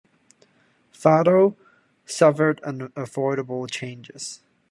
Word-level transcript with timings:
Fado 0.91 1.55
suffered 2.07 2.59
unavoidable 2.63 3.67
changes. 3.67 4.41